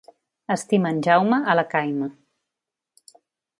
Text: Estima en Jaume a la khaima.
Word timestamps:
Estima 0.55 0.91
en 0.93 1.01
Jaume 1.09 1.39
a 1.53 1.57
la 1.61 1.65
khaima. 1.75 2.09